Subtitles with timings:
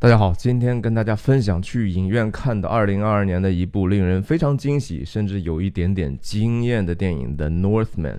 [0.00, 8.16] 大家好，今天跟大家分享去影院看的二零二二年的一部令人非常惊喜，甚至有一点点惊艳的电影《The Northman》。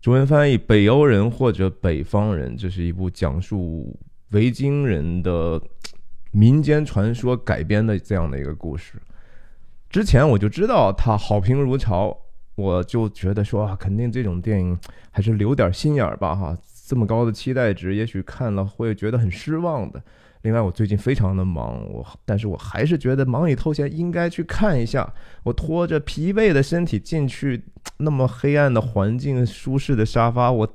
[0.00, 3.96] 中文翻译“北欧人”或者“北方人”，这是一部讲述
[4.30, 5.62] 维京人的
[6.32, 8.94] 民间传说改编的这样的一个故事。
[9.88, 12.16] 之前我就知道它好评如潮，
[12.56, 14.76] 我就觉得说啊，肯定这种电影
[15.12, 16.56] 还是留点心眼儿吧，哈，
[16.88, 20.02] 这么高的期待值，也许看了会觉得很失望的。
[20.46, 25.12] 另外，我最近非常的忙，我但是我还是觉得忙里偷闲，应该去看一下。
[25.42, 27.60] 我拖着疲惫的身体进去，
[27.96, 30.68] 那么黑暗的环境，舒适的沙发，我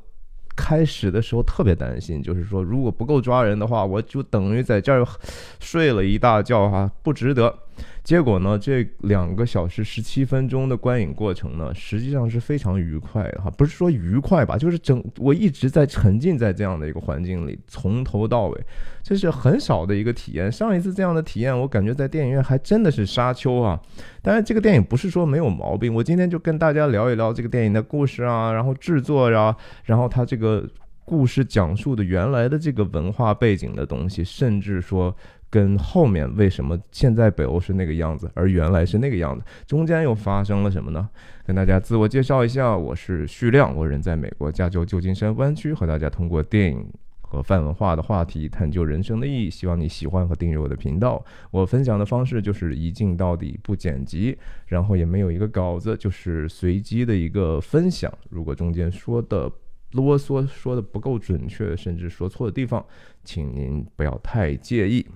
[0.57, 5.07] 开始的时候特别担心，就是说如果不够抓人的话，我就等于在这儿
[5.61, 7.57] 睡了一大觉哈，不值得。
[8.03, 8.57] 结果呢？
[8.57, 13.49] 这两个小时十七分钟的观影过程呢，实际上是非常愉快的哈。
[13.51, 18.59] 不是说愉快吧，就是整我一直在沉浸在这样的一个环境里，从头到尾，
[19.11, 20.49] 这是很少的一个体验。
[20.49, 23.77] 上一次这样的体验，我感觉在电影院还真的是沙丘啊。
[24.21, 25.93] 当然，这个电影不是说没有毛病。
[25.93, 30.65] 我今天就跟大家聊一聊这个电影的故事啊，然后制作呀，然后它这个
[31.03, 35.13] 故事讲述的原来的这个文化背景的东西，甚至说。
[35.51, 41.09] 跟后面为什么现在北欧是那个样子，而原来是那个样子，中间又发生了什么呢？
[41.45, 46.89] 跟大家自我介绍一下，我是徐亮，我人在美国加州旧金山湾区，和大家通过电影
[47.31, 49.49] 和泛文化的话题探究人生的意义。
[49.49, 51.23] 希望你喜欢和订阅我的频道。
[51.49, 58.11] 我分享的方式就是一镜到底，不剪辑，然后也没有一个稿子，就是随机的一个分享。
[58.29, 59.49] 如果中间说的
[59.91, 62.85] 啰嗦、说的不够准确，甚至说错的地方，
[63.23, 65.07] 请您不要太介意。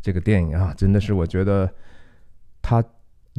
[0.00, 1.70] 这个电影啊，真的是我觉得
[2.62, 2.82] 它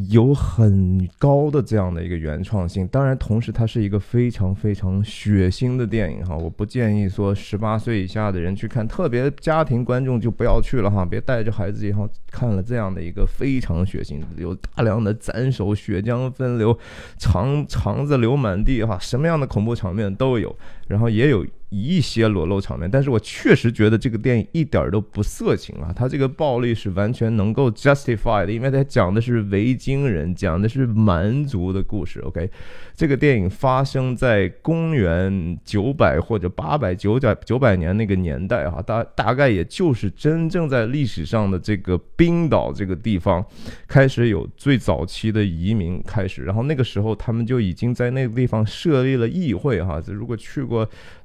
[0.09, 2.87] 有很高的这样的一个原创性。
[2.87, 6.37] 当然，同时它是一个非常非常血腥的电影哈。
[6.37, 16.77] 我不建议说十八岁以下的人去看，特别家庭观众就不要去了哈，别带着孩子以后看了这样的一个非常血腥，有大量的斩首、血浆分流、
[17.17, 20.55] 肠肠子流满地哈，什么样的恐怖场面都有，
[20.87, 21.45] 然后也有。
[21.69, 32.21] 一些裸露场面，但是我确实觉得这个电影一点都不色情啊，它这个暴力是完全能够 justify 的，因为它讲的是维京人，讲的是蛮族的故事。
[32.21, 32.49] OK，
[32.95, 43.45] 这个电影发生在公元九百或者八百九百九百年那个年代哈，大大概也就是真正在历史上的这个冰岛这个地方
[43.89, 50.76] 开始有最早期的移民开始，然后那个时候他们就已经在那个地方设立了议会哈，如果去过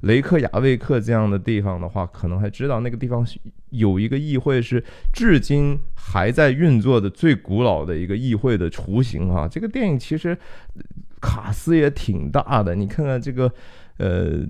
[0.03, 0.39] 雷克。
[0.39, 3.27] 雅未克这样的地方的话，可能还知道那个地方
[3.71, 9.49] 有一个议会是至今还在运作的最古老的一个议会的雏形哈。
[9.49, 10.37] 这个电影其实
[11.21, 13.53] 卡斯也挺大的，你看看这个，
[13.97, 14.47] 呃。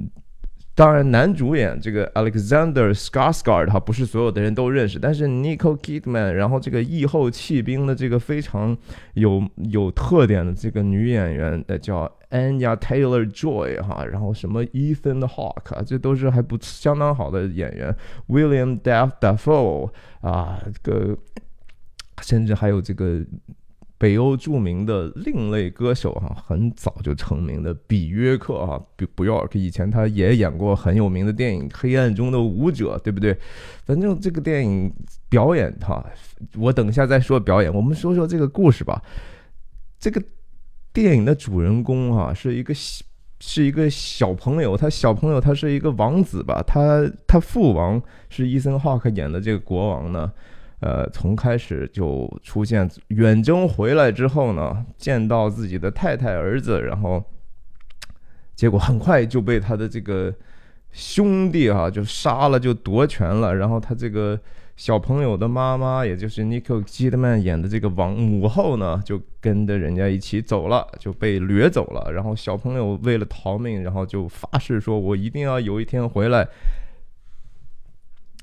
[0.75, 4.99] 当然，男主演这个 Alexander Skarsgård 哈，不是所有的人都认识。
[4.99, 8.75] 但是 Nicole Kidman，然后这个义后弃兵的这个非常
[9.13, 17.95] 有有特点的这个女演员，呃，叫 Anya Taylor Joy 哈，然后什么 Ethan Hawke，这都是还不相当好的演员。
[18.29, 19.91] William Dafoe
[20.23, 21.19] 啊，这个
[22.23, 23.21] 甚至还有这个。
[24.03, 33.39] 北欧著名的另类歌手哈，很早就成名的比约克哈，比不约克以前他也演过很有名的电影《黑暗中的舞者》，对不对？
[33.85, 34.93] 反正这个电影
[35.29, 36.05] 表演哈，
[36.57, 37.73] 我等一下再说表演。
[37.73, 39.01] 我们说说这个故事吧。
[40.01, 40.21] 这个
[40.93, 42.75] 电影的主人公哈，是一个
[43.39, 46.61] 是一个小朋友，他小朋友他是一个王子吧？
[46.67, 50.33] 他他父王是伊森·霍克演的这个国王呢。
[50.83, 57.25] 呃，从开始就出现远征回来之后呢，见到自己的太太儿子，然后
[58.57, 60.35] 结果很快就被他的这个
[60.91, 63.55] 兄弟哈就杀了，就夺权了。
[63.55, 64.37] 然后他这个
[64.75, 72.11] 小朋友的妈妈，也就是 Nicole Kidman 演的这个王母后呢，就跟着人家一起走了，就被掠走了。
[72.13, 76.49] 然后小朋友为了逃命，然后就发誓说：“我一定要有一天回来。”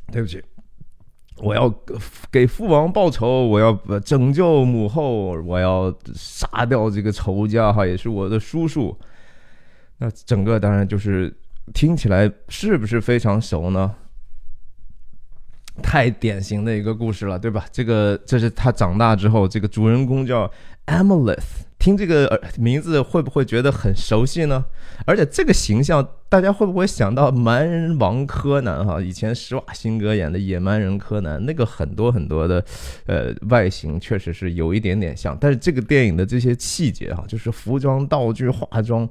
[0.10, 0.42] 对不起。
[1.42, 1.74] 我要
[2.32, 8.98] 给父王报仇，我要拯救母后，我要杀掉这个仇家哈，也是我的叔叔。
[9.98, 11.34] 那整个当然就是
[11.74, 13.94] 听起来是不是非常熟呢？
[15.80, 17.66] 太典型的一个故事了，对吧？
[17.72, 20.50] 这个这是他长大之后，这个主人公叫
[20.86, 21.66] Amelith。
[21.80, 24.66] 听这个名字会不会觉得很熟悉呢？
[25.06, 28.86] 而且这个形象，大家会不会想到蛮人王柯南？
[28.86, 32.62] 哈，以前施瓦辛格演的野蛮人柯南，那个很多很多的，
[33.06, 35.38] 呃，外形确实是有一点点像。
[35.40, 39.08] 但是这个电影的这些细节哈，就是服装、道具、化妆，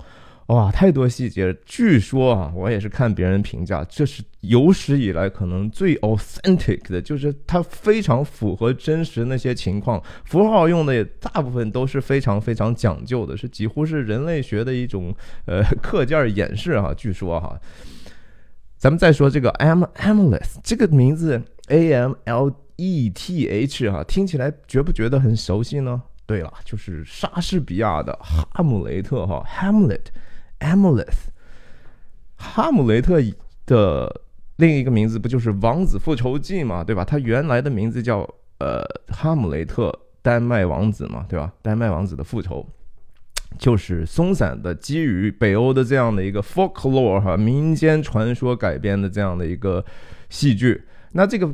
[0.49, 1.55] 哇，太多细节了。
[1.67, 15.15] 据说啊，我也是看别人评价，这是有史以来可能最 authentic 的，就是它非常符合真实那些情况，符号用的也大部分都是非常非常讲究的，是几乎是人类学的一种
[15.45, 16.95] 呃课件演示哈。
[16.95, 17.61] 据说哈，
[18.79, 26.01] 咱们再说这个 Am Amleth 这个名字 A M L E T H 哈，听起来觉不觉得很熟悉呢？
[26.25, 30.07] 对了，就是莎士比亚的哈姆雷特哈，Hamlet。
[30.61, 31.29] Amleth，
[32.37, 33.21] 哈姆雷特
[33.67, 34.23] 的
[34.57, 37.05] 另一个名字不就是《王子复仇记》嘛，对吧？
[37.05, 38.29] 他原来的名字叫
[38.59, 41.53] 呃哈姆雷特丹麦王子嘛，对吧？
[41.63, 42.67] 丹麦王子的复仇，
[43.59, 49.85] 就是松散的基于北欧的这样的一个 folklore 哈民间传说改编的这样的一个
[50.29, 50.83] 戏剧。
[51.13, 51.53] 那这个。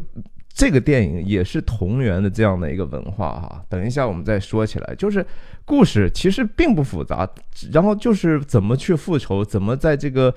[0.55, 4.95] 这个电影也是同源的这样的一个文化哈，等一下我们再说起来。
[4.95, 5.27] 就是
[5.65, 7.29] 故事其实并不复杂，
[7.73, 10.33] 然后就是怎么去复仇，怎么在这个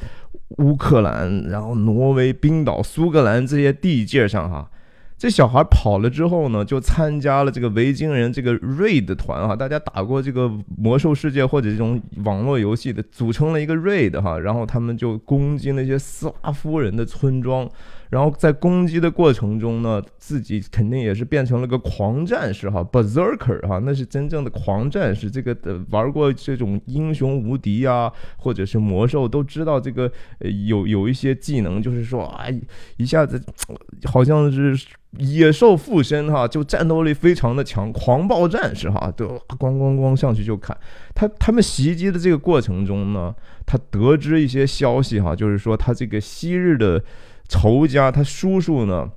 [0.58, 4.68] 乌克兰、然后挪威、冰岛、苏格兰这些地界上哈。
[5.20, 10.48] 这小孩跑了之后呢，就参加了这个维京人这个 raid 团哈，大家打过这个
[10.78, 17.68] 魔兽世界或者这种网络游戏的，组成了一个 raid 哈，然后他们就攻击那些斯拉夫人的村庄，
[18.10, 25.30] 然后在攻击的过程中呢，自己肯定也是变成了个狂战士哈，berserker 哈，那是真正的狂战士。
[25.30, 25.56] 这个
[25.90, 30.12] 玩过这种英雄无敌啊，或者是魔兽都知道这个
[30.68, 32.46] 有有一些技能，就是说啊，
[32.98, 33.42] 一下子
[34.06, 34.88] 好像是。
[35.20, 39.26] 野兽附身哈，就战斗力非常的强，狂暴战士哈，都
[39.58, 40.78] 咣咣咣上去就砍。
[41.16, 43.34] 他他们袭击的这个过程中呢，
[43.66, 47.02] 他得知一些消息哈，就是说他这个昔日的
[47.48, 49.10] 仇家，他叔叔呢，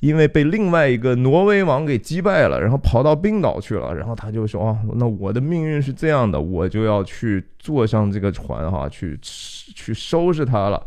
[0.00, 10.84] 因为被另外一个挪威王给击败了，然后跑到冰岛去了，然后他就说啊，那我的命运是这样的，我就要去坐上这个船哈，去去收拾他了。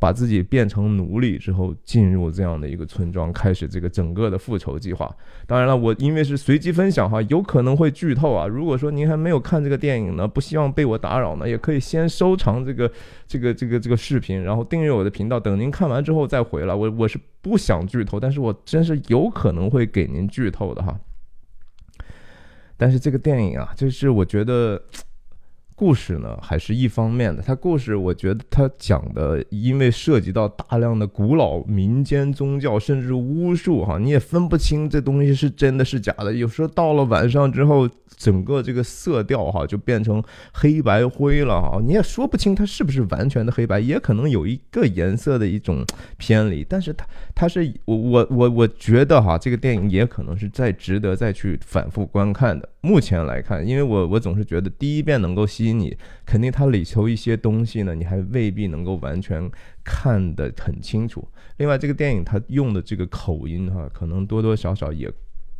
[0.00, 5.08] 把自己变成奴隶之后，进入这样的一个村庄，开始这个整个的复仇计划。
[5.46, 8.44] 当然了，我因为是随机分享哈，有可能会剧透啊。
[8.46, 12.90] 如果说您还没有看这个电影呢，不希望被我打扰呢，也可以先收藏这个
[13.28, 16.74] 这个这个这个视频，然后订阅我的频道，等您看完之后再回来。
[16.74, 20.98] 我我是不想剧透，但是我真是有可能会给您剧透的哈。
[22.76, 24.82] 但是这个电影啊，就是我觉得。
[25.74, 27.42] 故事呢，还是一方面的。
[27.42, 36.32] 它故事，我觉得它讲的，因为涉及到大量的古老民间宗教，甚至巫术，哈，你也分不清这东西是真的是假的。
[36.32, 40.22] 有时候到了晚上之后，整个这个色调，哈，就变成
[40.52, 45.84] 黑白灰了，哈，你也说不清它是不是完全的黑白，也可能有一个颜色的一种
[46.16, 46.64] 偏离。
[46.68, 52.68] 但是它，它是我我我我觉得哈，这个电影也可能是再值得再去反复观看的。
[52.84, 59.50] 目前来看，因为我我总是觉得第一遍能够吸引你，肯定它里头一些东西呢，你还未必能够完全
[59.84, 61.26] 看得很清楚。
[61.56, 65.10] 另外，这个电影它用的这个口音哈，可能多多少少也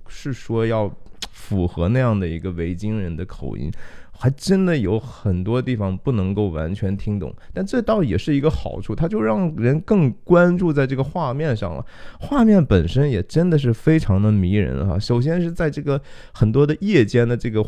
[0.08, 0.94] 是说要
[1.30, 3.70] 符合那样的一个维京人的口音。
[4.14, 11.84] 还真的有很多地方不能够完全听懂，但这倒也是一个好处，它就让人更关注在这个画面上了。
[12.20, 14.96] 画面本身也真的是非常的迷人哈。
[14.96, 16.00] 首先是在这个
[16.32, 17.64] 很多的夜间的这个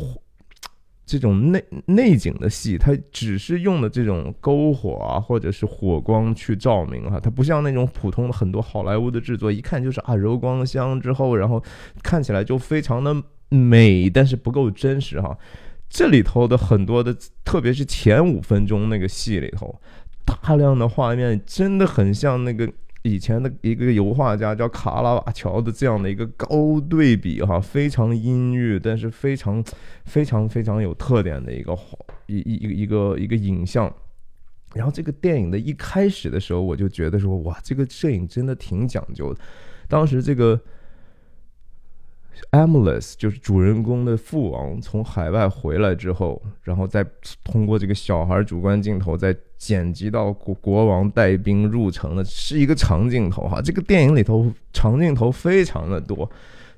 [1.06, 11.62] 这种内内景的戏，它只是用的这种篝火啊，或者是火光去照明哈，它不像那种普通的很多好莱坞的制作，一看就是啊柔光箱之后，然后
[12.02, 13.14] 看起来就非常的
[13.50, 15.36] 美，但是不够真实哈。
[15.90, 19.78] 这里头的很多的，特别是前五分钟那个戏里头，
[20.24, 22.66] 大量的画面真的很像那个
[23.04, 29.64] 以前的一个油画家叫卡拉瓦乔的这样的一个高对比哈，非常阴郁，但是非常
[30.04, 31.78] 非常非常有特点的一个
[32.26, 33.94] 一一一个一个一个影像。
[34.74, 39.40] 然后这个电影的一开始的时候，我就觉得说哇，这个摄影真的挺讲究的。
[39.88, 40.60] 当时这个。
[42.50, 47.06] Amles 就是主人公的父王从海外回来之后，然后再
[47.44, 53.60] 通过这个小孩主观镜头再剪辑到国国王带兵入城的，是一个长镜头哈。
[53.62, 56.30] 这个电影里头长镜头非常的多，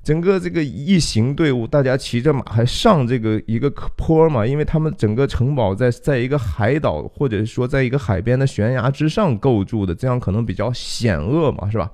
[0.03, 11.91] 整个这个一行队伍大家骑着马还上这个一个坡嘛，因为他们整个城堡在在一个海岛或者说在一个海边的悬崖之上构筑的，这样可能比较险恶嘛，是吧？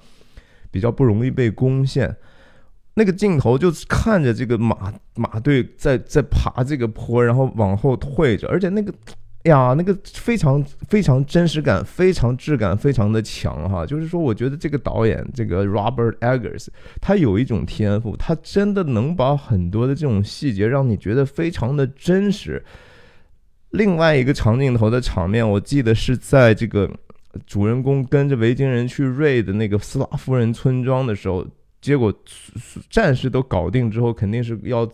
[0.70, 2.16] 比较不容易被攻陷。
[2.96, 8.94] 那个镜头就看着这个马马队在在爬这个坡，然后往后退着，而且那个
[9.44, 13.86] 呀，那个非常非常真实感，非常质感，非常的强哈。
[13.86, 16.68] 就是说，我觉得这个导演这个 Robert Eggers，
[17.02, 22.64] 他有一种天赋，他真的能把很多的这种细节让你觉得非常的真实。
[23.72, 26.90] 另外一个长镜头的场面，我记得是在这个
[27.46, 31.46] 主人公跟着维京人去瑞的那个斯拉夫人村庄的时候，
[31.82, 32.14] 结果
[32.90, 34.90] 战士都搞定之后，肯定是要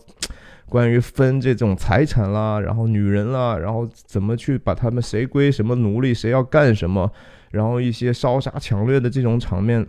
[0.70, 7.12] 关于分这种财产啦，然后女人啦，然后怎么去把他们谁归什么奴隶，谁要干什么，
[7.50, 9.86] 然后一些烧杀抢掠的这种场面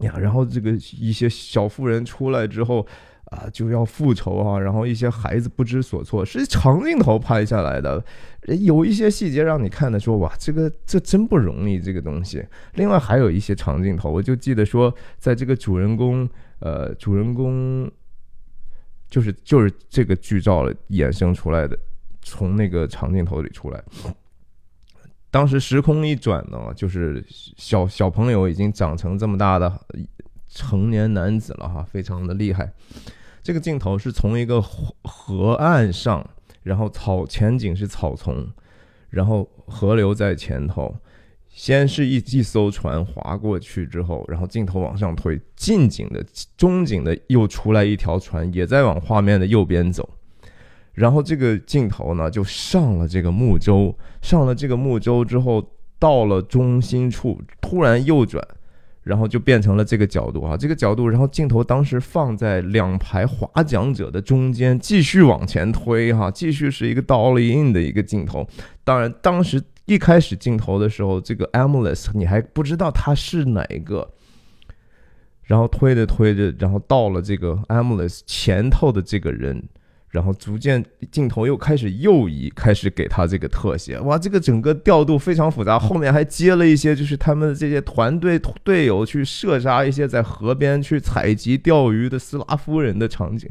[0.00, 2.86] 呀，然后这个一些小妇人出来之后。
[3.30, 4.58] 啊，就要复仇啊！
[4.58, 8.04] 然后一些孩子不知所措，是长镜头拍下来的，
[8.60, 12.44] 有一些细节让你看的说，哇，这个这真不容易，这个东西。
[12.74, 16.28] 另外还有一些长镜头，我就记得说，在这个主人公，
[16.58, 17.88] 呃，主人公
[19.10, 21.76] 就是就是这个剧照衍生出来的，
[22.22, 23.82] 从那个长镜头里出来。
[25.30, 29.72] 当时时空一转呢，就是小小朋友已经长成这么大的
[30.48, 32.72] 成年男子了哈，非常的厉害。
[33.42, 36.28] 这个镜头是从一个河河岸上，
[36.62, 38.46] 然后草前景是草丛，
[39.08, 40.94] 然后河流在前头，
[41.60, 46.24] 先是一一艘船划过去之后，然后镜头往上推，近景的、
[46.56, 50.08] 中景的又出来一条船，也在往画面的右边走，
[50.94, 55.62] 然后这个镜头呢就上了这个木舟，上了这个木舟之后，
[55.98, 58.42] 到了中心处，突然右转。
[59.02, 68.46] 然后就变成了这个角度啊，这个角度，然后镜头当时放在两排划桨者的中间，继续往前推哈，继续是一个 dolly in 的一个镜头。
[68.84, 69.60] 当然，当时
[69.90, 74.08] 一开始镜头的时候，这个 a m u l e s 你还不知道他是哪一个，
[75.42, 79.62] 然后推着推着，然后到了这个 a m u l e s 前头的这个人。
[80.10, 85.78] 然后逐渐镜头又开始右移，开始给他这个特写，哇，这个整个调度非常复杂。
[85.78, 93.48] 后面还接了一些，就是他们这些团队队友去射杀一些在河边去采集钓鱼的斯拉夫人的场景，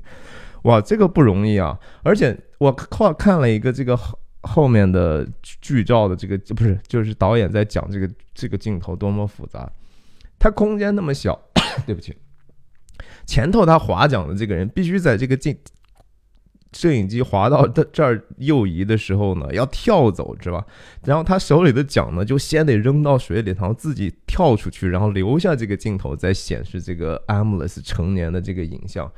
[0.64, 1.80] 哇，这个不容易啊！
[2.04, 3.98] 而且我看看了一个这个
[4.42, 5.28] 后面的
[5.62, 9.70] 剧照的这个，不是，就是导演在讲这个这个镜头多么复杂，
[10.38, 11.40] 它空间那么小，
[11.86, 12.16] 对不起，
[13.26, 15.58] 前头他划桨的这个人必须在这个镜。
[16.72, 20.64] 摄影机划到这这儿右移的时候呢，要跳走，是吧？
[21.04, 29.12] 然后他手里的桨呢，就先得扔到水里，然后自己跳出去，然后留下这个镜头，再显示这个 Amulet 成年的这个影像。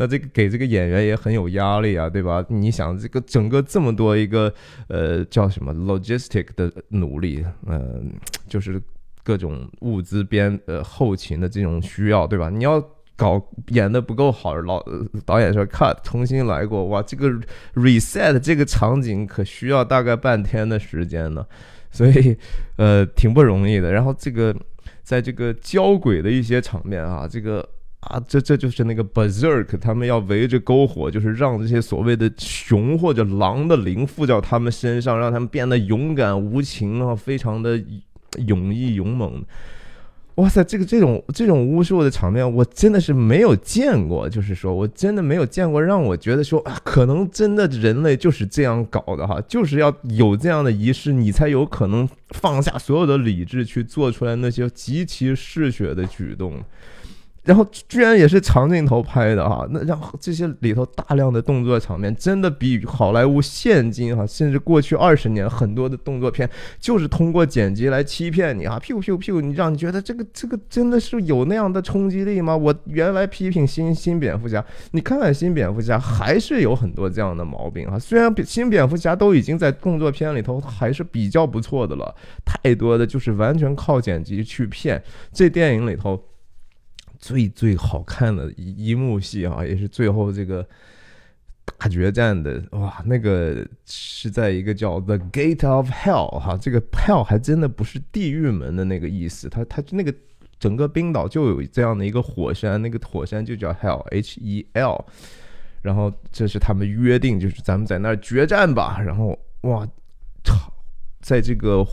[0.00, 2.42] 那这个给这个演员也很有压力啊，对吧？
[2.48, 4.50] 你想这个整个这么多一个
[4.88, 8.10] 呃叫什么 logistic 的努力，嗯，
[8.48, 8.80] 就是
[9.22, 12.48] 各种物资编呃后勤的这种需要，对吧？
[12.48, 12.82] 你要。
[13.20, 13.38] 搞
[13.68, 14.82] 演的不够好，老
[15.26, 17.28] 导演说 cut 重新来过，哇，这个
[17.74, 21.46] reset 这个场景可需要大概半天的时间呢，
[21.90, 22.34] 所以
[22.76, 23.92] 呃挺不容易的。
[23.92, 24.56] 然后这个
[25.02, 27.68] 在这个交轨的一些场面啊，这个
[28.00, 37.78] 啊这这就是那个 berserk，他们要围着篝火，就是让这些所谓的熊或者狼的灵附到他们身上，让他们变得勇敢无情啊，非常的
[38.46, 39.44] 勇毅勇猛。
[40.36, 44.26] 哇塞，这个这种这种巫术的场面，我真的是没有见过。
[44.26, 56.54] 就是说我真的没有见过，让我觉得说啊，可能真的人类就是这样搞的哈，就是要有这样的仪式，你才有可能放下所有的理智去做出来那些极其嗜血的举动。
[57.50, 72.56] 然后居然也是长镜头拍的哈，那让这些里头大量的动作场面，真的比好莱坞现今哈，甚至过去二十年很多的动作片，就是通过剪辑来欺骗你啊，屁股屁股屁股，你让你觉得这个这个真的是有那样的冲击力吗？
[72.56, 77.98] 我原来批评新新蝙蝠侠，你看看新蝙蝠侠还是有很多这样的毛病啊。
[77.98, 82.14] 虽然新蝙蝠侠都已经在动作片里头还是比较不错的了，
[82.46, 85.02] 太多的就是完全靠剪辑去骗。
[85.32, 86.22] 这电影里头。
[87.20, 90.66] 最最好看的一一幕戏啊，也是最后这个
[91.78, 100.12] 大决战的哇，那个是在一个叫 The Gate of Hell 哈，这个 Hell 还真的不是地狱门的那个意思，它它那个
[100.58, 105.04] 整个冰岛就有这样的一个火山，那个火山就叫 Hell H E L，
[105.82, 109.86] 然后这是他们约定，就是咱们在那儿决战吧，然后哇，
[110.42, 110.72] 操，
[111.20, 111.86] 在这个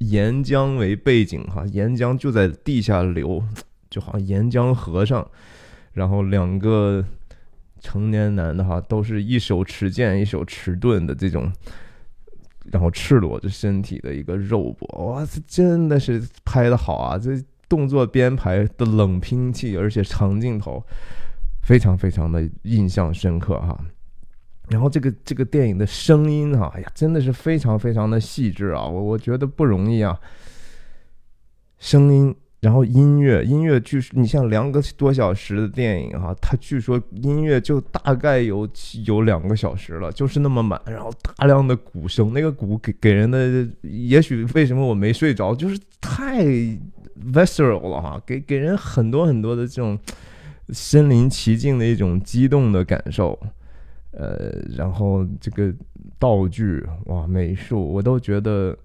[0.00, 3.42] 岩浆为背景哈，岩浆就在地下流。
[3.92, 5.30] 就好像岩浆河上，
[5.92, 7.04] 然后两个
[7.78, 11.52] 成年男的哈，都是一手持剑，一手持盾的这种，
[12.72, 17.18] 然后赤裸着身体的一个肉搏，哇，这真的是拍的好啊！
[17.18, 17.32] 这
[17.68, 20.82] 动作编排的冷兵器，而且长镜头，
[21.62, 23.78] 非常非常的印象深刻哈。
[24.70, 28.86] 然后这个这个电影的声音哈，哎呀，真的是非常非常的细致啊！
[28.86, 30.18] 我我觉得不容易啊，
[31.78, 32.34] 声音。
[32.62, 38.68] 然后音乐，音乐据说你像两个多小时的电影哈，它据说音乐就大概有
[39.04, 46.44] 有两个小时了，就是那么满，然后大量的鼓声，那个鼓给给人的，也许为什么我没睡着，就是太
[47.32, 49.98] visceral 了哈，给给人很多很多的这种
[50.68, 53.36] 身临其境的一种激动的感受，
[54.12, 55.74] 呃，然后这个
[56.16, 58.78] 道具哇，美术我都觉得。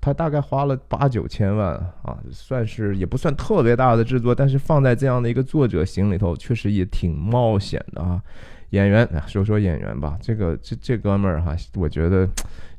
[0.00, 8.22] 他大概花了八九千万啊，算是也不算特别大的制作，但是放在这样的一个作者型里头，确实也挺冒险的啊。
[8.70, 12.28] 演员，说说演员吧，这个这这哥们儿哈，我觉得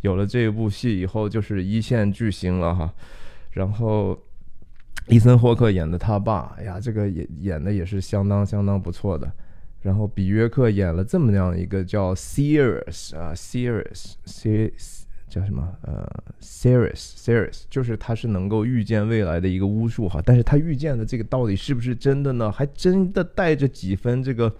[0.01, 2.93] 有了这部戏以后就是一线巨星了哈。
[3.51, 4.17] 然后
[5.07, 9.31] 伊森霍克演的他爸，哎呀，这个演演的也是相当相当不错的。
[9.81, 15.06] 然后比约克演了这么样一个叫 Serious 啊，Serious，Serious。
[15.29, 15.67] 叫什么？
[15.81, 16.07] 呃
[16.41, 22.49] ，Sirius，Sirius，就是他是能够预见未来的一个巫术哈，但是他预见的这个到底是不是真的呢？
[22.51, 24.53] 还真的带着几分这个。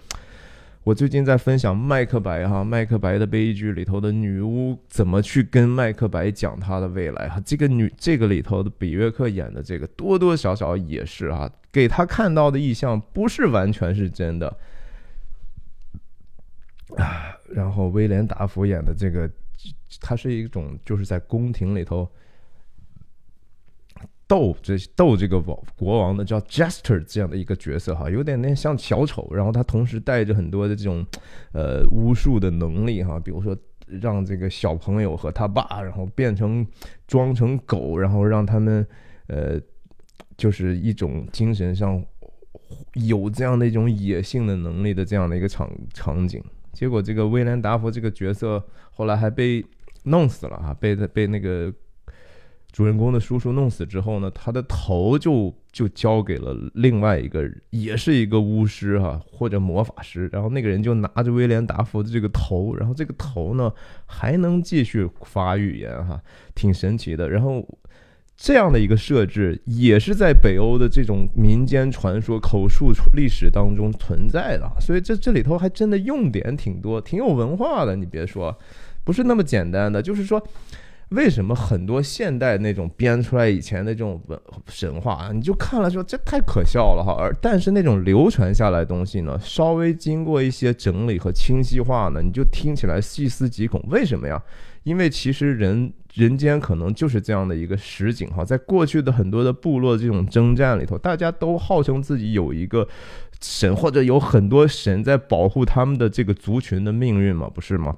[0.84, 14.48] 我最近在分享《麦克白》哈，《麦克白》的悲剧里头的女巫怎么去跟麦克白讲他的未来哈，这个女这个里头的比约克演的这个多多少少也是哈，给他看到的意象不是完全是真的
[16.96, 17.36] 啊。
[17.50, 19.30] 然后威廉达福演的这个。
[20.00, 22.10] 他是一种就是在宫廷里头
[24.28, 31.06] 斗这斗这个王国王的叫 Jester 这样的一个角色哈，有点点像小丑，然后他同时带着很多的这种
[31.54, 36.68] 呃巫术的能力哈，比如说让这个小朋友和他爸然后变成
[37.08, 38.86] 装成狗，然后让他们
[39.28, 39.60] 呃
[40.36, 42.04] 就是一种精神上
[42.96, 46.44] 有这样的一种野性的能力的这样的一个场场景。
[46.78, 49.66] 结果这个威廉达福这个角色后来还被
[50.04, 51.74] 弄死了啊，被被那个
[52.72, 63.74] 主人公的叔叔弄死之后呢，他的头就就交给了另外一个，也是一个巫师哈或者魔法师，然后那个人就拿着威廉达福的这个头，然后这个头呢
[64.06, 66.22] 还能继续发语言哈，
[66.54, 67.68] 挺神奇的，然后。
[68.40, 77.96] 这样的一个设置也是在北欧的这种民间传说、口述历史当中存在的，所以这这里头还真的用点挺多，挺有文化的。
[77.96, 78.56] 你别说，
[79.04, 80.00] 不是那么简单的。
[80.00, 80.40] 就是说，
[81.10, 87.16] 为什么很多现代那种编出来以前的这种文神话啊，你就看了说这太可笑了哈。
[87.18, 93.84] 而但是那种流传下来东西呢，稍微经过一些整理和清晰化呢，你就听起来细思极恐。
[93.90, 94.42] 为什么呀？
[94.84, 95.94] 因为其实人。
[96.14, 102.88] 人间可能就是这样的一个实景哈，在过去的很多的部落这种征战里头，大家都号称自己有一个
[103.40, 107.96] 神，或者有很多神在保护他们的这个族群的命运嘛，不是吗？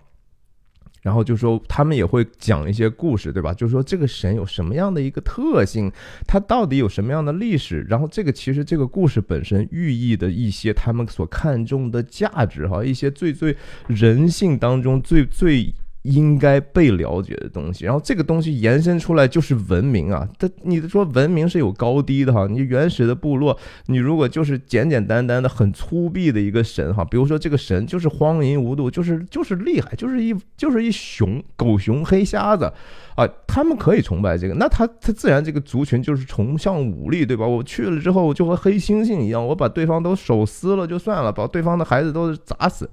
[1.09, 3.51] 然后就说他们也会讲一些故事，对吧？
[3.51, 5.91] 就说这个神有什么样的一个特性，
[6.27, 7.83] 他到底有什么样的历史？
[7.89, 15.73] 然后这个其实这个故事本身寓意的一些他们所看重的价值哈，一些最最人性当中最最。
[16.03, 20.27] 应该被了解的东西，然后这个东西延伸出来就是文明啊。
[20.39, 22.47] 它，你说文明是有高低的哈。
[22.49, 23.57] 你原始的部落，
[23.87, 32.71] 你如果就是简简单单的很粗鄙的一个神哈，比如说这个神就是荒淫无度，就是就是厉害，就是一就是一熊狗熊黑瞎子
[33.15, 37.45] 啊，他们可以崇拜这个，那他他自然这个族群就是崇尚武力，对吧？
[37.45, 42.89] 我去了之后就和黑猩猩一样，我把对方都手撕了就算了，把对方的孩子都砸死。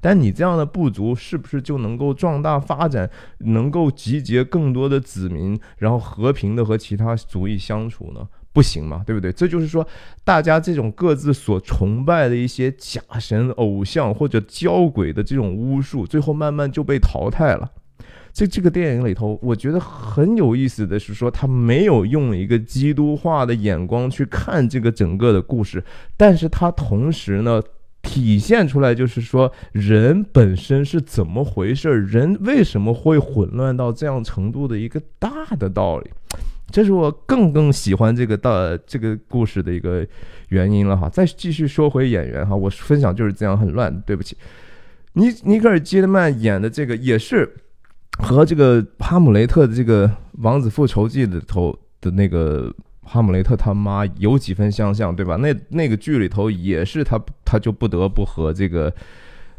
[0.00, 8.26] 但你这样的部族是不是就能够壮大发展，能够集结更多的子民，然后和平的和其他族裔相处呢？
[8.52, 9.30] 不行嘛，对不对？
[9.30, 9.86] 这就是说，
[10.24, 17.70] 大家这种各自所崇拜的一些假神偶像或者交鬼的这种巫术，最后慢慢就被淘汰了。
[18.32, 25.84] 这这个电影里头，我觉得很有意思的是说，他没有用一个基督化的眼光去看这个整个的故事，
[26.16, 27.62] 但是他同时呢。
[28.06, 36.10] 体现出来就是说，人本身是怎么回事儿，人为什么会混乱到这样程度的一个大的道理，
[36.70, 38.50] 这是我更更喜欢这个大
[38.86, 40.06] 这个故事的一个
[40.48, 41.08] 原因了哈。
[41.10, 44.36] 再继续说回演员哈，我分享就是这样很乱，对不起。
[45.12, 47.52] 尼尼克尔基德曼演的这个也是
[48.18, 52.72] 和这个哈姆雷特的这个《王子复仇记》里头的那个。
[53.06, 55.36] 哈姆雷特他妈有几分相像，对吧？
[55.36, 58.92] 那那个剧里头也是他，他就不得不和这个，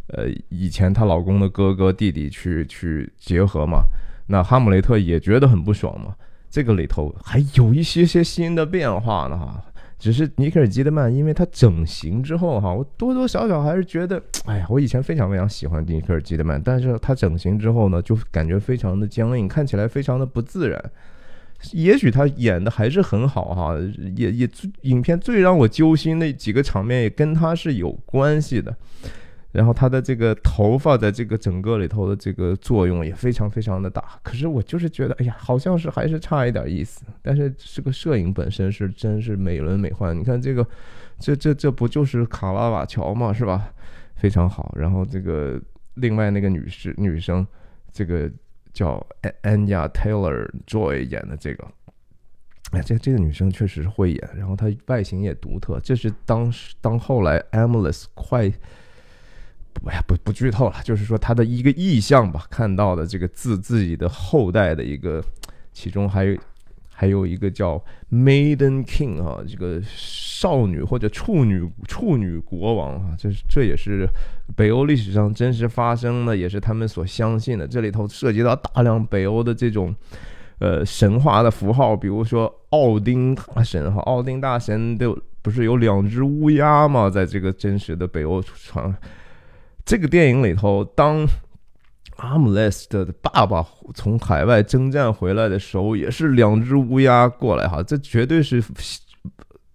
[0.07, 3.83] 呃，以前她老公的哥哥弟弟去去结合嘛。
[4.27, 6.13] 那哈姆雷特也觉得很不爽嘛。
[6.49, 9.63] 这个里头还有一些些新的变化呢哈。
[9.99, 20.79] 只是尼克尔基德曼，因为他整形之后哈，我多多少少还是觉得，哎呀，我以前非常非常喜欢尼克尔基德曼，但是他整形之后呢，就感觉非常的僵硬，看起来非常的不自然。
[21.71, 23.75] 也许他演的还是很好哈，
[24.15, 24.49] 也也
[24.81, 28.75] 影片最让我揪心的几个场面也跟他是有关系的。
[29.53, 34.03] 然后他的这个头发在这个整个里头的这个作用也非常非常的大。
[34.21, 37.03] 可是我就是觉得，哎呀，好像是还是差一点意思。
[37.23, 40.13] 但是这个摄影本身是真是美轮美奂。
[40.13, 40.67] 你看这个，
[41.17, 43.71] 这这这不就是卡拉瓦乔嘛，是吧？
[44.15, 44.75] 非常好。
[44.77, 45.59] 然后这个
[45.95, 47.47] 另外那个女士女生，
[47.91, 48.29] 这个。
[48.77, 49.03] 叫
[49.41, 51.67] Anya Taylor Joy 演的这个，
[52.69, 55.79] 哎，这这个女生确实是会演，然后她外形也独特。
[55.79, 58.43] 这是当时当后来 Emilys 快，
[59.87, 65.23] 哎呀，不不剧透了，就是说她的一个意向吧，看到的这个自自己的后代的一个，
[65.73, 66.37] 其中还有。
[66.99, 67.79] 还有一个叫
[68.11, 74.07] Maiden King 啊，这个少女或者处女处女国王啊，这这也是
[74.55, 77.67] 北欧历史上真实发生的，也是他们所相信的。
[77.67, 79.93] 这里头涉及到大量北欧的这种
[80.57, 87.07] 呃神话的符号，比如说奥丁大神哈，奥丁大神都不是有两只乌鸦吗？
[87.07, 88.91] 在这个真实的北欧传，
[89.85, 91.27] 这个电影里头当。
[92.17, 98.63] 阿姆雷斯的爸爸从海外征战回来的时候，也是两只乌鸦过来哈，这绝对是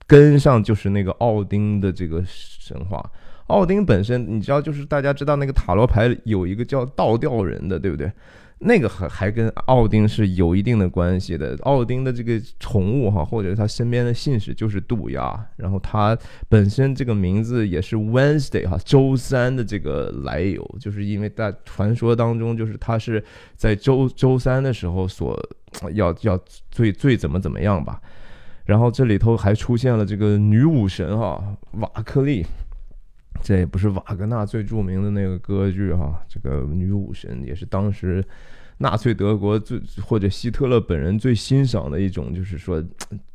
[0.07, 3.03] 跟上就是那个奥丁的这个神话。
[3.49, 8.11] 奥丁本身，你知道，就是大家知道那个塔罗牌有一个叫倒吊人的，对不对？
[8.65, 11.59] 那个还还跟奥丁是有一定的关系的。
[11.63, 16.17] 奥丁的这个宠物哈，或者他身边的信使就是渡鸦，然后他
[16.49, 23.25] 本身这个名字也是 Wednesday 哈，周三的这个来由，就是因为在传说当中，就是他是
[23.57, 25.37] 在周周三的时候所
[25.95, 26.39] 要要
[26.71, 28.01] 最最怎么怎么样吧。
[28.65, 32.47] 然后这里头还出现了这个女武神哈，瓦克利。
[33.43, 38.25] 这也不是瓦格纳最著名的那个歌剧哈，这个女武神也是当时
[38.79, 42.81] 纳粹德国最或者希特勒本人最欣赏的一种，就是说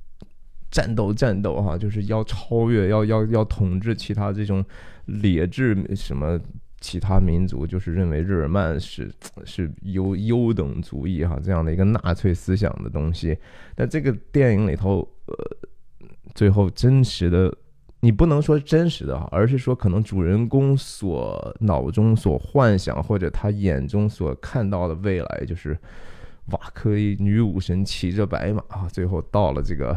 [0.72, 4.64] 战斗战斗哈，就是要超越，要要要统治其他这种
[5.06, 6.40] 劣质什么
[6.80, 9.12] 其他民族，就是认为日耳曼是
[9.44, 13.38] 是优优等族裔哈这样的一个纳粹思想的东西。
[13.76, 15.36] 但这个电影里头，呃，
[16.34, 17.54] 最后真实的。
[18.08, 25.78] 你不能说真实的，而是说可能主人公所脑中所幻想，或者他眼中所看到的未来，就是
[26.52, 29.94] 瓦克利女武神骑着白马啊，最后到了这个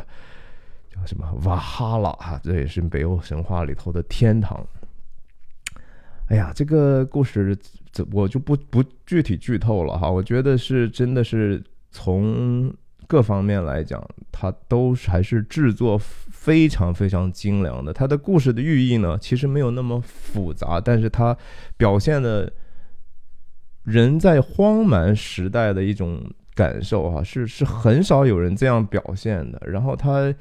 [0.92, 4.66] 叫什么瓦哈拉啊，这也是北欧神话里头的天堂。
[6.26, 7.56] 哎呀，这个故事
[7.92, 12.74] 这我就不不具体剧透了哈，我觉得是真的是从。
[13.10, 17.92] 各方面来讲，它都还是制作非常非常精良的。
[17.92, 21.36] 它的故事的寓意呢，其实没有那么复杂，但是它
[21.76, 22.52] 表现的
[23.82, 26.22] 人在荒蛮时代的一种
[26.54, 29.60] 感受，哈，是是很少有人这样表现的。
[29.66, 30.32] 然后他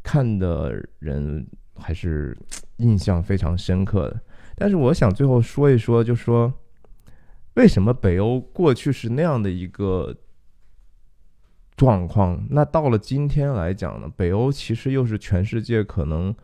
[0.00, 2.38] 看的人还是
[2.76, 4.20] 印象非常深刻的。
[4.54, 6.52] 但是我想最后说一说，就说
[7.54, 10.16] 为什么北欧过去是那样的一个。
[11.76, 16.34] 状况，那到了今天来讲呢，北欧其实又是全世界可能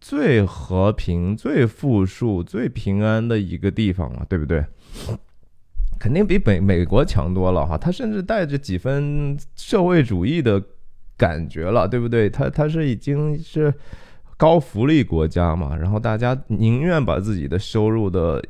[0.00, 4.64] 最和平、最富庶、最平安的一个地方了，对不对？
[5.98, 10.62] 肯定比美美国强多了哈，它甚至带着几分社会主义的
[11.16, 12.30] 感觉了，对不对？
[12.30, 13.74] 它它是已经是
[14.36, 18.40] 高福利国家嘛，然后大家宁愿把自己的收入的。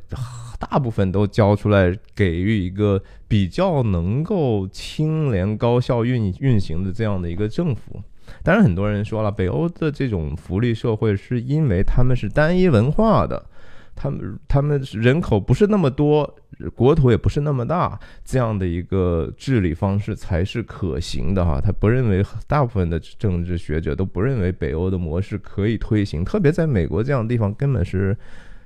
[0.58, 8.02] 大部分都交出来，给予一个比较能够清廉、高效运运行的这样的一个政府。
[8.42, 13.46] 当然，很多人说了，北欧的这种福利社会是因为他们是单一文化的，
[13.94, 16.36] 他们他们人口不是那么多，
[16.74, 21.58] 国土也不是那么大，这样的一个治理方式才是可行的哈。
[21.58, 28.14] 他不认为，大部分的政治学者都不认为北欧的模式可以推行，特别在美国这样的地方，根本是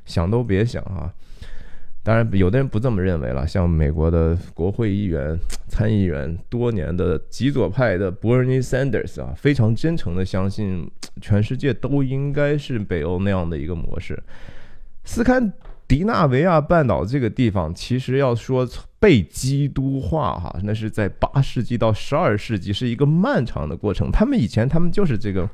[0.05, 1.13] 想都别想啊。
[2.05, 3.47] 当然，有的人不这么认为了。
[3.47, 5.39] 像美国的国会议员、
[5.71, 10.91] 参议员，多年的极左派的 Bernie Sanders 啊，非常真诚的相信，
[11.23, 14.21] 全世界都应该是北欧那样的一个模式。
[15.05, 15.53] 斯堪
[15.87, 24.11] 的纳维亚半岛这个地方，其实要说被基督化哈，那是在八世纪到十二世纪，是一个漫长的过程。
[24.11, 25.49] 他们以前他们就是这个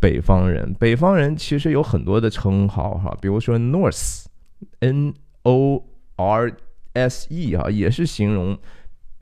[0.00, 5.84] 北方人，北方人其实有很多的称号哈，比如说 North，N O。
[6.20, 6.56] R
[6.92, 8.58] S E 哈也是形容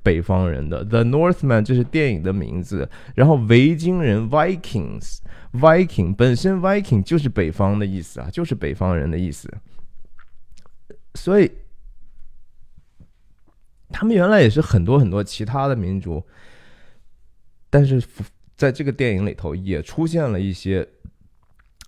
[0.03, 2.89] 北方人的，The Northman 这是电影的名字。
[3.15, 9.53] 然后维京人 Vikings，Viking 本身 Viking 就是北方的意思啊，就是北方人的意思。
[11.15, 11.51] 所以
[13.91, 16.25] 他们原来也是很多很多其他的民族。
[17.69, 18.03] 但是
[18.57, 20.89] 在这个电影里头也出现了一些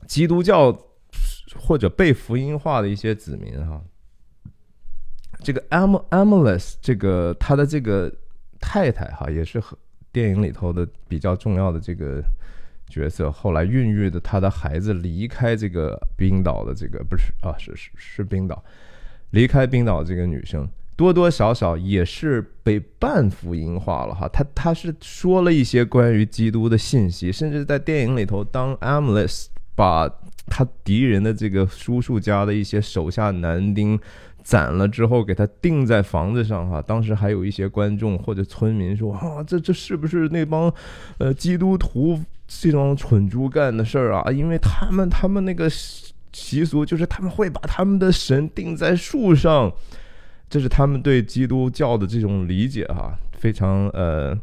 [0.06, 0.70] 基督教
[1.56, 3.82] 或者被福音化的一些子民哈。
[5.42, 8.12] 这个 Am Amelis 这个他的这个
[8.60, 9.76] 太太哈，也是和
[10.12, 12.22] 电影里头的比较重要的这个
[12.88, 13.30] 角色。
[13.32, 18.62] 后来孕育的他的孩子离开这个冰岛的这个不是啊，是是是冰岛，
[19.30, 24.28] 离开冰岛这个女生多多少少也是被半福音化了哈。
[24.28, 30.06] 他他是说了一些关于基督的信息，甚至在电影里头，当 Amles 把
[30.46, 33.98] 他敌人的这个叔叔家的一些手下男丁。
[34.42, 40.72] 攒了之后给他钉在房子上哈，当时还有一些观众或者村民说啊，这这是不是那帮，
[41.18, 44.30] 呃基督徒这种蠢猪干的事儿啊？
[44.30, 45.68] 因为他们他们那个
[46.32, 49.72] 习俗就是他们会把他们的神钉在树上，
[50.48, 54.38] 这是他们对基督教的这种理解哈，非常呃。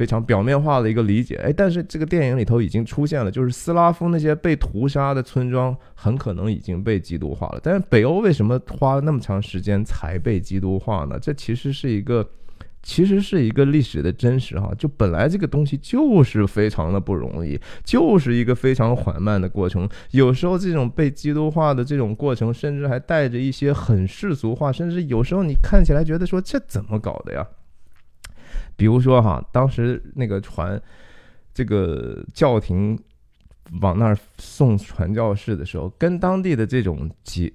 [0.00, 7.60] 非常表面化的一个理解，哎，但是这个电影里头已经出现了，就是斯拉夫那些被屠杀的村庄很可能已经被基督化了。
[7.62, 11.18] 但是北欧为什么花了那么长时间才被基督化呢？
[11.20, 12.26] 这其实是一个，
[12.82, 14.72] 其实是一个历史的真实哈。
[14.78, 19.86] 就本来这个东西就是非常的不容易，就是一个非常缓慢的过程。
[20.12, 27.46] 有时候这种被基督化的这种过程，甚至还带着一些很世俗化，甚至有时候你看起来觉得说这怎么搞的呀？
[28.80, 30.80] 比如说哈，当时那个船
[31.52, 32.98] 这个教廷
[33.82, 37.52] 往那儿送传教士的时候，跟当地的这种结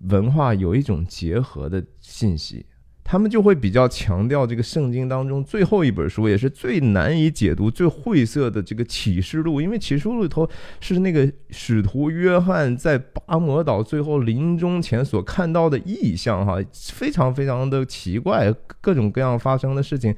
[0.00, 2.66] 文化有一种结合的信息。
[3.10, 20.14] 他们就会比较强调这个圣经当中最后一本书，也是最难以解读、最晦涩的这个启示录，因为启示录里头是那个使徒约翰在巴摩岛最后临终前所看到的异象，哈，非常非常的奇怪，各种各样发生的事情。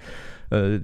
[0.53, 0.79] 呃，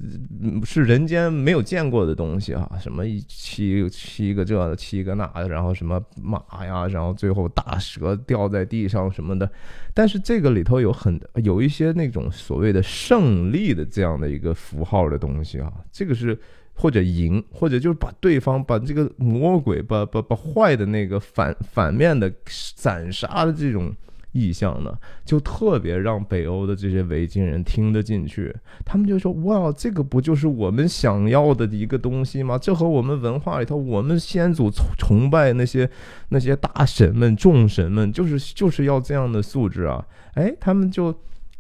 [0.65, 9.51] 是人间没有见过的东西啊，什么七七个这的，七个那的，然后什么马呀，然后最后大蛇掉在地上什么的。
[9.93, 16.39] 但是这个里头有很有一些那种所谓的胜利的这样的一个符号的东西啊，这个是
[16.73, 22.33] 或者赢，或者就是把对方把这个魔鬼把把把坏的那个反反面的
[22.75, 23.95] 斩杀的这种。
[24.33, 24.93] 意象呢，
[25.25, 28.55] 就特别让北欧的这些维京人听得进去。
[28.85, 32.59] 他们就说：“哇，这个不就是我们想要的一个东西吗？
[32.59, 35.89] 这和我们文化里头，我们先祖崇崇拜那些
[36.29, 41.15] 那些大神们、众神们，就是就是要这样的素质啊！”哎，他们就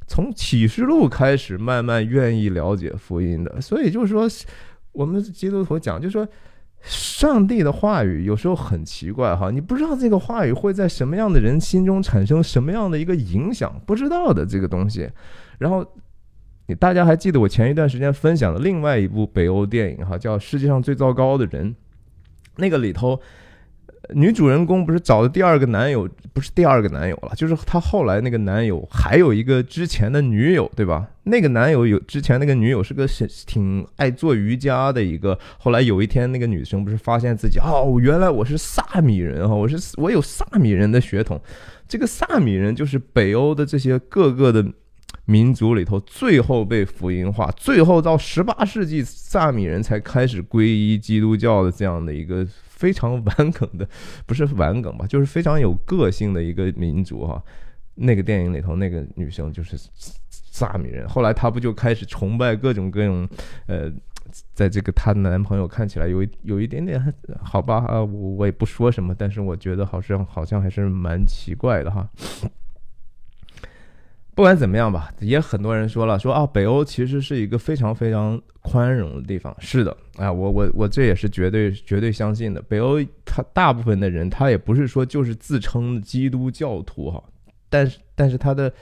[0.06, 3.60] 从启示录开始，慢慢愿意了解福音的。
[3.60, 4.28] 所以就是说，
[4.92, 6.28] 我们基督徒讲，就说。
[6.80, 15.10] 上帝的话语有时候很奇怪哈，你不知道这个话语会在什么样的人心中产生什么样的一个影响，不知道的这个东西。
[15.58, 15.84] 然后，
[16.78, 21.70] 大家还记得我前一段时间分享的另外一部北欧电影哈，叫《世界上最糟糕的人》，
[22.56, 23.20] 那个里头。
[24.14, 31.06] 女主人公不是找的第二个男友，不是第二个男友了，就是她后来那个男友还有一个之前的女友，对吧？
[31.24, 33.06] 那个男友有之前那个女友是个
[33.46, 35.38] 挺爱做瑜伽的一个。
[35.58, 41.38] 后来有一天，那个女生不是发现自己哦，原来我是萨米人哈，我是我有萨米人的血统。
[41.86, 44.64] 这个萨米人就是北欧的这些各个的
[45.26, 52.46] 民族里头最后被福音化，最后到十八世纪，萨米人才开始皈依基督教的这样的一个。
[52.78, 53.86] 非常 顽梗的，
[54.24, 57.42] 不是顽梗吧，就是非常有个性的一个民族哈。
[57.96, 59.76] 那个电影里头那个女生就是
[60.30, 63.28] 萨米人，后来她不就开始崇拜各种各种，
[63.66, 63.90] 呃，
[64.54, 67.12] 在这个她男朋友看起来有一有一点点
[67.42, 72.08] 好吧啊，我我也不说什么，但是我觉得好像好像还是蛮奇怪的哈。
[74.38, 79.52] 不管怎么样吧，也很多人说了，说啊，北欧其实是一个非常非常宽容的地方。
[79.58, 82.62] 是的，啊，我我我这也是绝对绝对相信的。
[82.62, 87.20] 北欧他大部分的人，他也不是说就是自称基督教徒哈，
[87.68, 88.72] 但是但是他的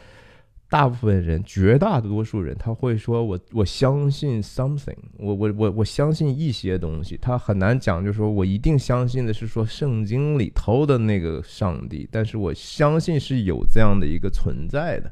[0.68, 7.16] 大部分人，绝大多数人，他会说我我相信 something，我我我我相信一些东西。
[7.16, 15.10] 他很难讲，就说我一定相信的是说圣经里头的那个上帝，但是我相信是有这样的一个存在的。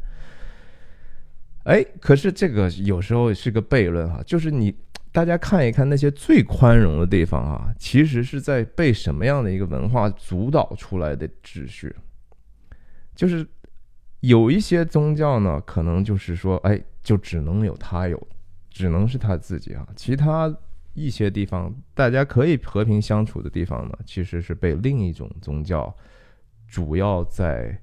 [1.65, 4.75] 哎，可是这个有时候是个悖论哈，就是你
[5.11, 11.95] 大家看一看那些最宽容的地方啊，其实是在被什么样的一个文化主导出来的秩序？
[13.15, 13.47] 就是
[14.21, 18.29] 有一些宗教呢，可能就是说，哎，就只能有他有，
[18.69, 20.55] 只能是他自己啊，其他
[20.93, 25.97] 一些地方大家可以和平相处的地方呢，其实是被另一种宗教
[26.69, 27.81] 主要在。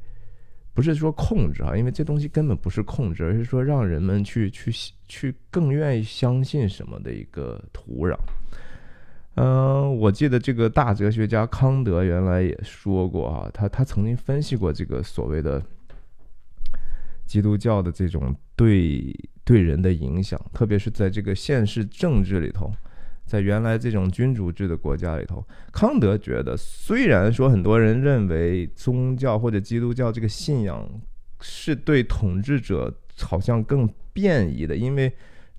[0.73, 4.71] 不是说控制啊，因为这东西根本不是控制，而是说让人们去去
[5.07, 8.15] 去更愿意相信什么的一个土壤。
[9.35, 15.61] 嗯，我记得这个大哲学家康德原来也说过啊，他他曾经分析过这个所谓的
[17.25, 22.71] 基督教的这种对对人的影响，特别是在这个现实政治里头。
[23.31, 25.41] 在原来这种君主制的国家里头，
[25.71, 30.85] 康德觉得，虽然说很多人认为宗教或者基督教这个信仰
[31.39, 35.09] 是对统治者好像更便宜的，因为。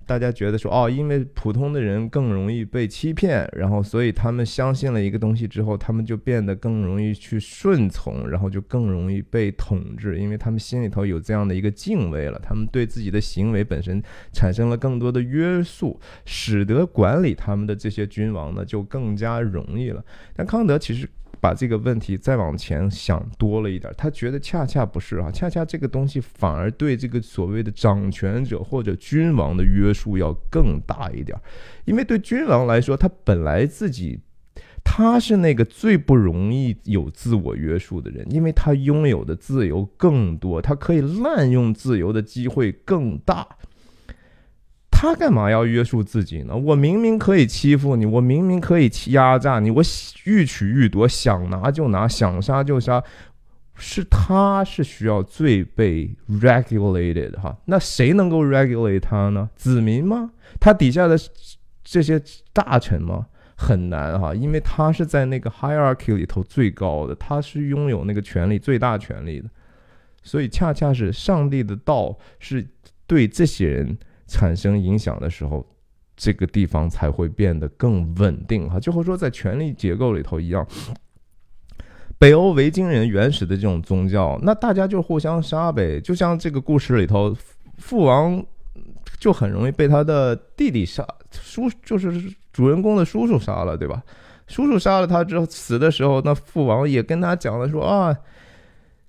[0.05, 20.03] 大家觉得说哦，因为普通的人更容易被欺骗，然后所以他们相信了一个东西之后，他们就变得更容易去顺从，然后就更容易被统治，因为他们心里头有这样的一个敬畏了，他们对自己的行为本身产生了更多的约束，使得管理他们的这些君王呢就更加容易了。
[20.35, 21.09] 但康德其实。
[21.43, 31.37] 把这个问题再往前想多了一点，他觉得恰恰不是啊，恰恰这个东西反而对这个所谓的掌权者或者君王的约束要更大一点，
[31.83, 34.21] 因为对君王来说，他本来自己
[34.85, 43.45] 他是那个最不容易有自我约束的人，因为他拥有的自由更多，他可以滥用自由的机会更大。
[45.03, 46.55] 他干嘛要约束自己呢？
[46.55, 49.83] 我明明可以欺负你，我明明可以压榨你，我
[50.23, 53.03] 欲取欲夺，想拿就拿，想杀就杀，
[53.75, 57.57] 是他是需要最被 regulated 哈？
[57.65, 59.49] 那谁能够 regulate 他呢？
[59.57, 60.31] 子民吗？
[60.57, 61.19] 他底下的
[61.83, 62.17] 这些
[62.53, 63.27] 大臣吗？
[63.57, 69.49] 很难哈，因为他是在那个 hierarchy 里头最高的，他是拥有那个权力最大权力的，
[70.23, 72.65] 所以恰恰是上帝的道是
[73.05, 73.97] 对这些人。
[74.33, 75.63] 产生影响的时候，
[76.17, 80.65] 这个地方才会变得更稳定哈，就和说在权力结构里头一样。
[82.17, 87.35] 北欧维京人原始的这种宗教，那大家就互相杀呗，就像这个故事里头，
[87.77, 88.43] 父王
[89.19, 94.01] 就很容易被他的弟弟杀，叔就是主人公的叔叔杀了，对吧？
[94.47, 98.17] 叔叔杀了他之后，死的时候，那父王也跟他讲了说啊。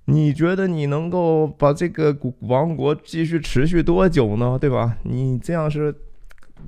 [0.07, 4.59] 你觉得你能够把这个王国继续持续多久呢？
[4.61, 4.99] 对吧？
[5.05, 5.95] 你这样是，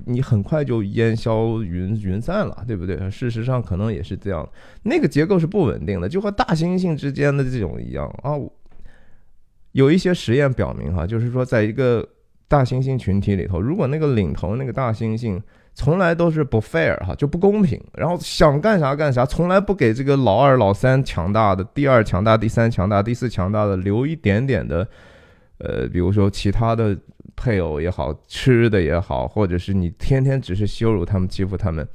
[0.05, 3.09] 你很快就烟消云云散了，对不对？
[3.11, 4.47] 事实上可能也是这样，
[4.83, 8.33] 那个结构是不稳定的，就和大猩猩之间的这种一样啊。
[9.73, 12.07] 有一些实验表明，哈，就是说，在一个
[12.47, 15.41] 大猩猩群体里头，如果那个领头那个大猩猩。
[15.79, 17.79] 从来都是不 fair 哈，就不公平。
[17.93, 24.87] 然后想干啥干啥，从来不给这个老二、老三强大的、第二强大、第三强大、第四强大的留一点点的，
[25.59, 26.97] 呃，比如说其他的
[27.35, 31.87] 配偶也好，吃的也好，或者是你天天只是羞辱他们、欺负他们，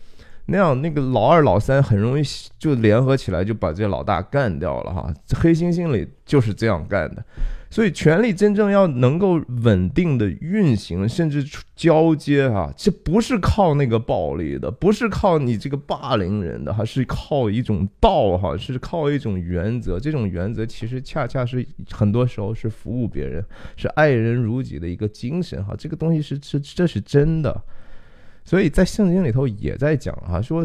[0.46, 2.22] 那样那个老二、老三很容易
[2.60, 5.12] 就联合起来就把这老大干掉了哈。
[5.34, 7.24] 黑猩猩里就是这样干的。
[7.72, 11.42] 所以，权力真正要能够稳定的运行，甚至
[11.74, 19.98] 交接啊，这不是靠那个暴力的，不是靠你这个霸凌人的，还是靠一种道哈，是靠一种原则。
[19.98, 23.42] 这种原则其实恰恰是很多时候是服务别人，
[23.74, 25.74] 是爱人如己的一个精神哈。
[25.78, 27.58] 这个东西是是这是真的。
[28.44, 30.62] 所以在圣经里头也在讲哈，说。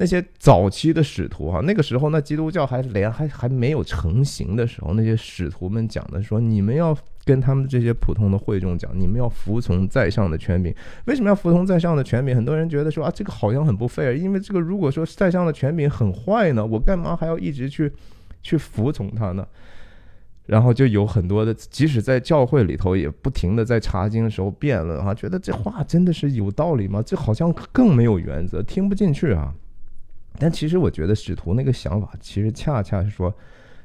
[0.00, 10.72] 那些早期的使徒哈，那个时候那基督教还连还还没有成型的时候，那些使徒们讲的说，你们要跟他们这些普通的会众讲，你们要服从在上的权柄。
[11.06, 12.34] 为什么要服从在上的权柄？
[12.34, 17.92] 很多人觉得说啊，这个好像很不费因为这个如果说在上的权柄很坏呢，我干嘛还要一直去
[18.40, 19.46] 去服从他呢？
[20.46, 27.02] 然后就有很多的，即使在教会里头也不停的在查经的时候辩论哈，觉得这话真的是有道理吗？
[27.04, 29.52] 这好像更没有原则，听不进去啊。
[30.38, 33.34] 但其实我觉得使徒那个想法，其实恰恰是说，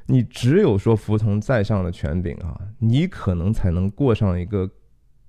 [0.06, 4.70] 你只有说服从在上的权柄啊，你可能才能过上一个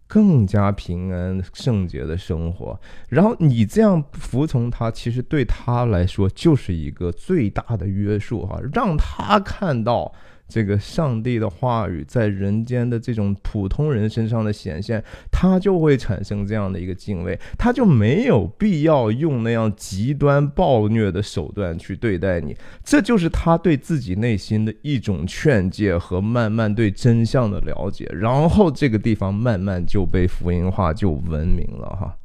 [0.07, 2.79] 更加平安圣洁的生活。
[3.09, 10.13] 然后你这样服从他，其实对他来说就是一个最大的约束哈，让他看到。
[10.47, 32.15] 这个上帝的话语在人间的这种普通人身上的显现，他就会产生这样的一个敬畏，他就没有必要用那样极端暴虐的手段去对待你，这就是他对自己内心的一种劝诫和慢慢对真相的了解，然后这个地方慢慢就被福音化，就文明了哈。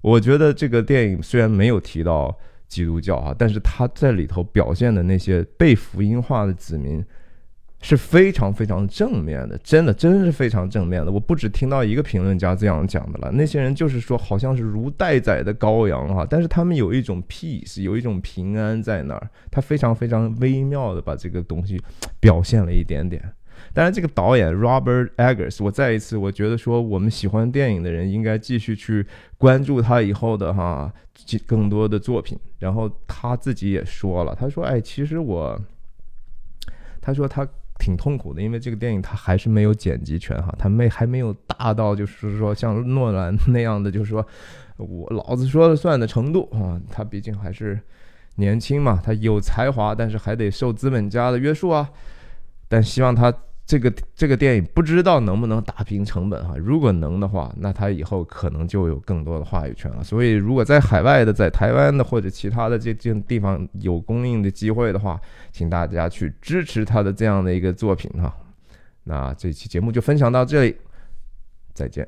[0.00, 2.36] 我觉得这个电影虽然没有提到。
[2.72, 7.04] 基督教啊，但是他在里头表现的那些被福音化的子民
[7.82, 11.12] 是非常非常正面的，真的，真是非常正面的。
[11.12, 21.78] 我不止听到一个评论家这样讲的了，那些人就是说，好像是如待宰的羔羊哈，但是他们有一种 peace，有一种平安在那儿，他非常非常微妙的把这个东西
[22.20, 23.22] 表现了一点点。
[23.72, 29.06] 当然，这个导演 Robert Eggers，我再一次我觉得说，我们喜欢电影的人应该继续去
[29.38, 30.92] 关注他以后的哈
[31.46, 32.38] 更多的作品。
[32.58, 35.60] 然后他自己也说了，他说：“哎，其实我，
[37.00, 37.46] 他说他
[37.78, 44.26] 挺痛苦的，因为这个电影他还是没有剪辑权哈，他没还没有大到就是说像诺兰那样的，就是说
[44.76, 46.80] 我老子说了算的程度啊。
[46.90, 47.80] 他毕竟还是。”
[48.36, 51.86] 年轻嘛，他有才华，但是还得受资本家的约束啊。
[52.66, 53.30] 但希望他
[53.72, 56.54] 这个这个电影不知道能不能打平成本哈。
[56.58, 60.04] 如果能的话，那他以后可能就有更多的话语权了。
[60.04, 65.18] 所以，如果在海外的、在台湾的或者其他的这这地方有供应的机会的话，
[65.52, 68.30] 请大家去支持他的这样的一个作品哈。
[69.04, 70.76] 那这期节目就分享到这里，
[71.72, 72.06] 再见。